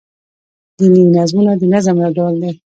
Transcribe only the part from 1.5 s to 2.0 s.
دنظم